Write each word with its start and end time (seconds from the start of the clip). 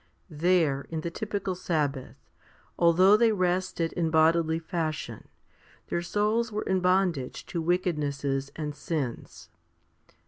There, 0.31 0.87
in 0.89 1.01
the 1.01 1.11
typical 1.11 1.53
sabbath, 1.53 2.15
although 2.75 3.15
they 3.15 3.31
rested 3.31 3.93
in 3.93 4.09
bodily 4.09 4.57
fashion, 4.57 5.27
their 5.89 6.01
souls 6.01 6.51
were 6.51 6.63
in 6.63 6.79
bondage 6.79 7.45
to 7.53 7.61
wickednesses 7.61 8.49
and 8.55 8.73
sins. 8.73 9.49